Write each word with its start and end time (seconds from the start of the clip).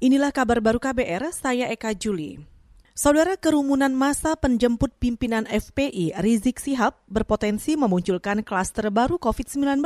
Inilah 0.00 0.32
kabar 0.32 0.64
baru 0.64 0.80
KBR, 0.80 1.28
saya 1.28 1.68
Eka 1.68 1.92
Juli. 1.92 2.40
Saudara 2.96 3.36
kerumunan 3.36 3.92
masa 3.92 4.32
penjemput 4.32 4.96
pimpinan 4.96 5.44
FPI 5.44 6.16
Rizik 6.24 6.56
Sihab 6.56 6.96
berpotensi 7.04 7.76
memunculkan 7.76 8.40
klaster 8.40 8.88
baru 8.88 9.20
COVID-19, 9.20 9.84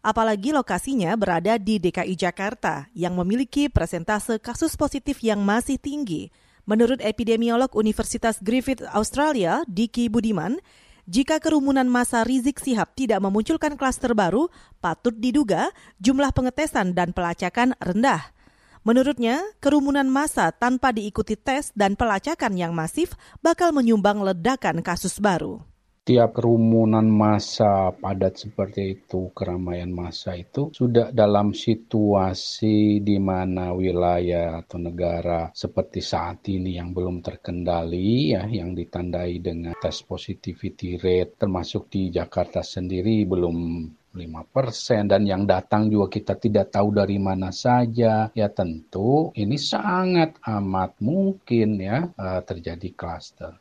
apalagi 0.00 0.48
lokasinya 0.56 1.12
berada 1.20 1.60
di 1.60 1.76
DKI 1.76 2.16
Jakarta 2.16 2.88
yang 2.96 3.20
memiliki 3.20 3.68
presentase 3.68 4.40
kasus 4.40 4.80
positif 4.80 5.20
yang 5.20 5.44
masih 5.44 5.76
tinggi. 5.76 6.32
Menurut 6.64 7.04
epidemiolog 7.04 7.68
Universitas 7.76 8.40
Griffith 8.40 8.80
Australia, 8.96 9.60
Diki 9.68 10.08
Budiman, 10.08 10.56
jika 11.04 11.36
kerumunan 11.36 11.84
masa 11.84 12.24
Rizik 12.24 12.64
Sihab 12.64 12.96
tidak 12.96 13.20
memunculkan 13.20 13.76
klaster 13.76 14.16
baru, 14.16 14.48
patut 14.80 15.12
diduga 15.12 15.68
jumlah 16.00 16.32
pengetesan 16.32 16.96
dan 16.96 17.12
pelacakan 17.12 17.76
rendah. 17.76 18.33
Menurutnya, 18.84 19.40
kerumunan 19.64 20.04
massa 20.04 20.52
tanpa 20.52 20.92
diikuti 20.92 21.40
tes 21.40 21.72
dan 21.72 21.96
pelacakan 21.96 22.52
yang 22.52 22.76
masif 22.76 23.16
bakal 23.40 23.72
menyumbang 23.72 24.20
ledakan 24.20 24.84
kasus 24.84 25.16
baru. 25.24 25.64
Tiap 26.04 26.36
kerumunan 26.36 27.08
massa 27.08 27.88
padat 27.96 28.36
seperti 28.36 29.00
itu, 29.00 29.32
keramaian 29.32 29.88
massa 29.88 30.36
itu 30.36 30.68
sudah 30.68 31.08
dalam 31.16 31.56
situasi 31.56 33.00
di 33.00 33.16
mana 33.16 33.72
wilayah 33.72 34.60
atau 34.60 34.76
negara 34.76 35.48
seperti 35.56 36.04
saat 36.04 36.44
ini 36.52 36.76
yang 36.76 36.92
belum 36.92 37.24
terkendali 37.24 38.36
ya, 38.36 38.44
yang 38.44 38.76
ditandai 38.76 39.40
dengan 39.40 39.72
tes 39.80 40.04
positivity 40.04 41.00
rate 41.00 41.40
termasuk 41.40 41.88
di 41.88 42.12
Jakarta 42.12 42.60
sendiri 42.60 43.24
belum 43.24 43.56
5% 44.14 45.10
dan 45.10 45.26
yang 45.26 45.42
datang 45.44 45.90
juga 45.90 46.06
kita 46.06 46.38
tidak 46.38 46.70
tahu 46.70 46.94
dari 46.94 47.18
mana 47.18 47.50
saja 47.50 48.30
ya 48.30 48.48
tentu 48.54 49.34
ini 49.34 49.58
sangat 49.58 50.38
amat 50.46 50.94
mungkin 51.02 51.82
ya 51.82 52.06
uh, 52.14 52.40
terjadi 52.46 52.94
klaster. 52.94 53.58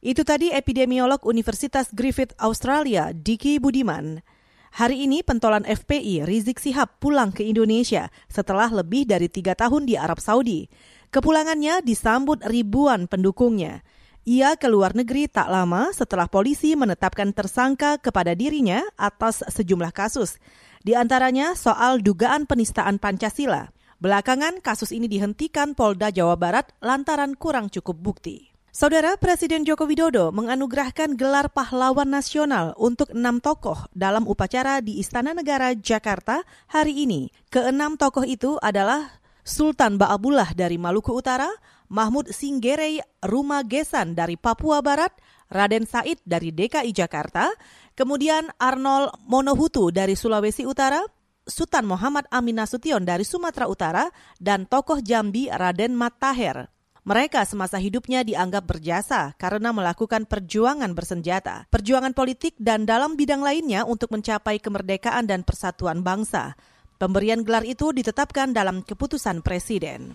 Itu 0.00 0.24
tadi 0.24 0.48
epidemiolog 0.48 1.20
Universitas 1.28 1.92
Griffith 1.92 2.32
Australia 2.40 3.12
Diki 3.12 3.60
Budiman. 3.60 4.24
Hari 4.70 5.04
ini 5.04 5.20
pentolan 5.20 5.68
FPI 5.68 6.24
Rizik 6.24 6.56
Sihab 6.56 6.96
pulang 7.02 7.34
ke 7.34 7.44
Indonesia 7.44 8.08
setelah 8.30 8.72
lebih 8.72 9.04
dari 9.04 9.28
tiga 9.28 9.52
tahun 9.52 9.84
di 9.84 10.00
Arab 10.00 10.22
Saudi. 10.22 10.72
Kepulangannya 11.10 11.84
disambut 11.84 12.40
ribuan 12.48 13.10
pendukungnya. 13.10 13.84
Ia 14.28 14.52
ke 14.60 14.68
luar 14.68 14.92
negeri 14.92 15.32
tak 15.32 15.48
lama 15.48 15.88
setelah 15.96 16.28
polisi 16.28 16.76
menetapkan 16.76 17.32
tersangka 17.32 17.96
kepada 17.96 18.36
dirinya 18.36 18.84
atas 19.00 19.40
sejumlah 19.48 19.96
kasus, 19.96 20.36
di 20.84 20.92
antaranya 20.92 21.56
soal 21.56 22.04
dugaan 22.04 22.44
penistaan 22.44 23.00
Pancasila. 23.00 23.72
Belakangan 23.96 24.60
kasus 24.60 24.92
ini 24.92 25.08
dihentikan 25.08 25.72
Polda 25.72 26.12
Jawa 26.12 26.36
Barat 26.36 26.68
lantaran 26.84 27.32
kurang 27.32 27.72
cukup 27.72 27.96
bukti. 27.96 28.52
Saudara 28.70 29.16
Presiden 29.16 29.64
Joko 29.64 29.88
Widodo 29.88 30.30
menganugerahkan 30.36 31.16
gelar 31.16 31.48
pahlawan 31.50 32.06
nasional 32.06 32.76
untuk 32.76 33.10
enam 33.16 33.40
tokoh 33.40 33.88
dalam 33.96 34.28
upacara 34.28 34.84
di 34.84 35.00
Istana 35.00 35.32
Negara 35.32 35.72
Jakarta 35.72 36.44
hari 36.68 37.08
ini. 37.08 37.32
Keenam 37.48 37.96
tokoh 37.96 38.28
itu 38.28 38.60
adalah 38.60 39.20
Sultan 39.42 39.96
Ba'abullah 39.98 40.54
dari 40.54 40.78
Maluku 40.78 41.10
Utara, 41.10 41.50
Mahmud 41.90 42.30
Singgerei 42.30 43.02
Rumagesan 43.18 44.14
dari 44.14 44.38
Papua 44.38 44.78
Barat, 44.78 45.10
Raden 45.50 45.90
Said 45.90 46.22
dari 46.22 46.54
DKI 46.54 46.94
Jakarta, 46.94 47.50
kemudian 47.98 48.46
Arnold 48.62 49.10
Monohutu 49.26 49.90
dari 49.90 50.14
Sulawesi 50.14 50.62
Utara, 50.62 51.02
Sultan 51.50 51.90
Muhammad 51.90 52.30
Amin 52.30 52.62
Nasution 52.62 53.02
dari 53.02 53.26
Sumatera 53.26 53.66
Utara, 53.66 54.06
dan 54.38 54.70
tokoh 54.70 55.02
Jambi 55.02 55.50
Raden 55.50 55.98
Mataher. 55.98 56.70
Mereka 57.02 57.42
semasa 57.42 57.82
hidupnya 57.82 58.22
dianggap 58.22 58.70
berjasa 58.70 59.34
karena 59.34 59.74
melakukan 59.74 60.30
perjuangan 60.30 60.94
bersenjata, 60.94 61.66
perjuangan 61.74 62.14
politik 62.14 62.54
dan 62.54 62.86
dalam 62.86 63.18
bidang 63.18 63.42
lainnya 63.42 63.82
untuk 63.82 64.14
mencapai 64.14 64.62
kemerdekaan 64.62 65.26
dan 65.26 65.42
persatuan 65.42 66.06
bangsa. 66.06 66.54
Pemberian 67.02 67.42
gelar 67.42 67.66
itu 67.66 67.90
ditetapkan 67.90 68.54
dalam 68.54 68.86
keputusan 68.86 69.42
Presiden. 69.42 70.14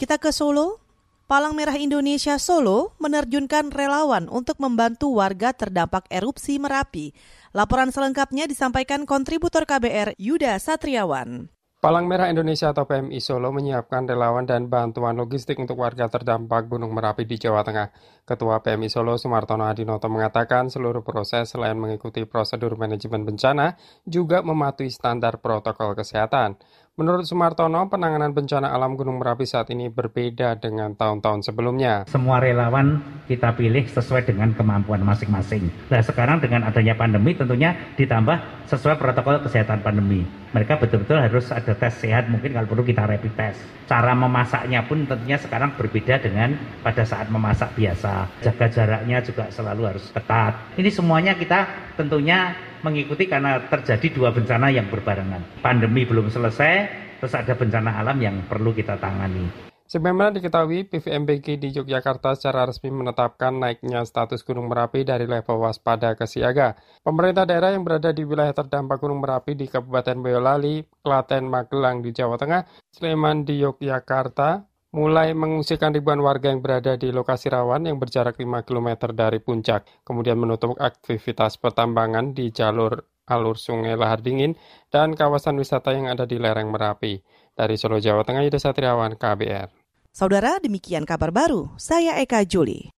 Kita 0.00 0.16
ke 0.16 0.32
Solo, 0.32 0.79
Palang 1.30 1.54
Merah 1.54 1.78
Indonesia 1.78 2.42
Solo 2.42 2.98
menerjunkan 2.98 3.70
relawan 3.70 4.26
untuk 4.26 4.58
membantu 4.58 5.14
warga 5.14 5.54
terdampak 5.54 6.10
erupsi 6.10 6.58
Merapi. 6.58 7.14
Laporan 7.54 7.94
selengkapnya 7.94 8.50
disampaikan 8.50 9.06
kontributor 9.06 9.62
KBR 9.62 10.18
Yuda 10.18 10.58
Satriawan. 10.58 11.46
Palang 11.80 12.10
Merah 12.10 12.28
Indonesia 12.28 12.74
atau 12.74 12.84
PMI 12.84 13.22
Solo 13.24 13.54
menyiapkan 13.56 14.04
relawan 14.04 14.44
dan 14.44 14.68
bantuan 14.68 15.16
logistik 15.16 15.56
untuk 15.56 15.80
warga 15.80 16.10
terdampak 16.12 16.68
Gunung 16.68 16.92
Merapi 16.92 17.24
di 17.24 17.40
Jawa 17.40 17.64
Tengah. 17.64 17.88
Ketua 18.26 18.60
PMI 18.60 18.92
Solo 18.92 19.16
Sumartono 19.16 19.64
Adinoto 19.64 20.10
mengatakan 20.12 20.66
seluruh 20.68 21.00
proses 21.00 21.48
selain 21.48 21.80
mengikuti 21.80 22.26
prosedur 22.28 22.76
manajemen 22.76 23.24
bencana 23.24 23.80
juga 24.02 24.44
mematuhi 24.44 24.92
standar 24.92 25.40
protokol 25.40 25.96
kesehatan. 25.96 26.60
Menurut 27.00 27.24
Sumartono, 27.24 27.88
penanganan 27.88 28.36
bencana 28.36 28.76
alam 28.76 28.92
Gunung 28.92 29.24
Merapi 29.24 29.48
saat 29.48 29.72
ini 29.72 29.88
berbeda 29.88 30.60
dengan 30.60 30.92
tahun-tahun 30.92 31.48
sebelumnya. 31.48 32.04
Semua 32.04 32.44
relawan 32.44 33.00
kita 33.24 33.56
pilih 33.56 33.88
sesuai 33.88 34.28
dengan 34.28 34.52
kemampuan 34.52 35.00
masing-masing. 35.00 35.72
Nah 35.88 36.04
sekarang 36.04 36.44
dengan 36.44 36.68
adanya 36.68 36.92
pandemi 36.92 37.32
tentunya 37.32 37.72
ditambah 37.96 38.68
sesuai 38.68 39.00
protokol 39.00 39.40
kesehatan 39.40 39.80
pandemi. 39.80 40.28
Mereka 40.52 40.76
betul-betul 40.76 41.24
harus 41.24 41.48
ada 41.48 41.72
tes 41.72 41.96
sehat, 42.04 42.28
mungkin 42.28 42.52
kalau 42.52 42.68
perlu 42.68 42.84
kita 42.84 43.08
rapid 43.08 43.32
test. 43.32 43.64
Cara 43.88 44.12
memasaknya 44.12 44.84
pun 44.84 45.08
tentunya 45.08 45.40
sekarang 45.40 45.72
berbeda 45.80 46.20
dengan 46.20 46.52
pada 46.84 47.08
saat 47.08 47.32
memasak 47.32 47.72
biasa. 47.80 48.28
Jaga 48.44 48.68
jaraknya 48.68 49.24
juga 49.24 49.48
selalu 49.48 49.96
harus 49.96 50.04
ketat. 50.12 50.76
Ini 50.76 50.92
semuanya 50.92 51.32
kita 51.32 51.64
tentunya 51.96 52.68
mengikuti 52.80 53.28
karena 53.28 53.60
terjadi 53.68 54.12
dua 54.12 54.30
bencana 54.32 54.72
yang 54.72 54.88
berbarengan. 54.88 55.62
Pandemi 55.64 56.04
belum 56.08 56.32
selesai, 56.32 56.72
terus 57.20 57.34
ada 57.36 57.52
bencana 57.52 58.00
alam 58.00 58.16
yang 58.20 58.36
perlu 58.48 58.72
kita 58.72 58.96
tangani. 58.96 59.70
Sebagaimana 59.90 60.30
diketahui, 60.30 60.86
PVMBG 60.86 61.58
di 61.58 61.74
Yogyakarta 61.74 62.38
secara 62.38 62.62
resmi 62.62 62.94
menetapkan 62.94 63.50
naiknya 63.58 64.06
status 64.06 64.46
Gunung 64.46 64.70
Merapi 64.70 65.02
dari 65.02 65.26
level 65.26 65.66
waspada 65.66 66.14
ke 66.14 66.30
siaga. 66.30 66.78
Pemerintah 67.02 67.42
daerah 67.42 67.74
yang 67.74 67.82
berada 67.82 68.14
di 68.14 68.22
wilayah 68.22 68.54
terdampak 68.54 69.02
Gunung 69.02 69.18
Merapi 69.18 69.58
di 69.58 69.66
Kabupaten 69.66 70.22
Boyolali, 70.22 70.86
Klaten, 71.02 71.50
Magelang 71.50 72.06
di 72.06 72.14
Jawa 72.14 72.38
Tengah, 72.38 72.70
Sleman 72.94 73.42
di 73.42 73.66
Yogyakarta, 73.66 74.69
mulai 74.90 75.30
mengungsikan 75.34 75.94
ribuan 75.94 76.18
warga 76.18 76.50
yang 76.50 76.62
berada 76.62 76.98
di 76.98 77.14
lokasi 77.14 77.50
rawan 77.50 77.86
yang 77.86 77.98
berjarak 77.98 78.34
5 78.38 78.66
km 78.66 78.88
dari 79.14 79.38
puncak, 79.38 79.86
kemudian 80.02 80.38
menutup 80.38 80.74
aktivitas 80.78 81.58
pertambangan 81.58 82.34
di 82.34 82.50
jalur 82.50 82.98
alur 83.30 83.54
sungai 83.54 83.94
Lahar 83.94 84.18
Dingin 84.24 84.58
dan 84.90 85.14
kawasan 85.14 85.54
wisata 85.54 85.94
yang 85.94 86.10
ada 86.10 86.26
di 86.26 86.36
lereng 86.40 86.74
Merapi. 86.74 87.22
Dari 87.54 87.76
Solo, 87.76 88.00
Jawa 88.00 88.24
Tengah, 88.24 88.40
Yuda 88.46 88.56
Satriawan, 88.56 89.20
KBR. 89.20 89.68
Saudara, 90.10 90.56
demikian 90.58 91.04
kabar 91.04 91.28
baru. 91.28 91.70
Saya 91.76 92.16
Eka 92.18 92.42
Juli. 92.48 92.88